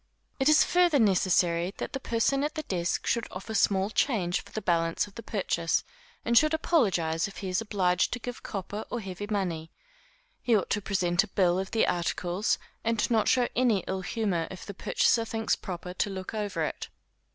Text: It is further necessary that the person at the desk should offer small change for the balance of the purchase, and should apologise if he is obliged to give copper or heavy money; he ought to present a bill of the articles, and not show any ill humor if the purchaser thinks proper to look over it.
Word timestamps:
It 0.39 0.49
is 0.49 0.63
further 0.63 0.97
necessary 0.97 1.75
that 1.77 1.93
the 1.93 1.99
person 1.99 2.43
at 2.43 2.55
the 2.55 2.63
desk 2.63 3.05
should 3.05 3.27
offer 3.29 3.53
small 3.53 3.91
change 3.91 4.41
for 4.43 4.51
the 4.51 4.59
balance 4.59 5.05
of 5.05 5.13
the 5.13 5.21
purchase, 5.21 5.83
and 6.25 6.35
should 6.35 6.55
apologise 6.55 7.27
if 7.27 7.37
he 7.37 7.49
is 7.49 7.61
obliged 7.61 8.11
to 8.13 8.17
give 8.19 8.41
copper 8.41 8.83
or 8.89 8.99
heavy 8.99 9.27
money; 9.29 9.69
he 10.41 10.57
ought 10.57 10.71
to 10.71 10.81
present 10.81 11.23
a 11.23 11.27
bill 11.27 11.59
of 11.59 11.69
the 11.69 11.85
articles, 11.85 12.57
and 12.83 13.11
not 13.11 13.27
show 13.27 13.47
any 13.55 13.83
ill 13.85 14.01
humor 14.01 14.47
if 14.49 14.65
the 14.65 14.73
purchaser 14.73 15.23
thinks 15.23 15.55
proper 15.55 15.93
to 15.93 16.09
look 16.09 16.33
over 16.33 16.63
it. 16.63 16.87